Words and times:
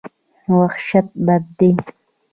وحشت 0.57 1.05
بد 1.25 1.45
دی. 1.59 1.69